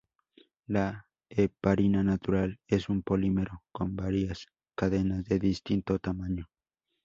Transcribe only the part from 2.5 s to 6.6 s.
es un polímero con varias cadenas de distinto tamaño.